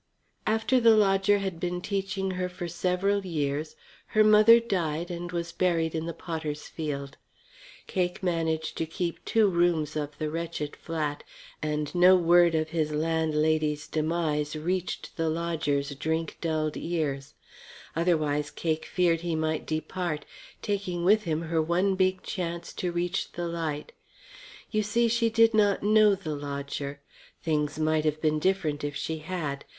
[0.47, 3.75] After the lodger had been teaching her for several years
[4.17, 7.17] her mother died and was buried in the potters' field.
[7.85, 11.23] Cake managed to keep two rooms of the wretched flat,
[11.61, 17.35] and no word of his landlady's demise reached the lodger's drink dulled ears.
[17.95, 20.25] Otherwise Cake feared he might depart,
[20.63, 23.91] taking with him her one big chance to reach the light.
[24.71, 27.01] You see, she did not know the lodger.
[27.43, 29.63] Things might have been different if she had.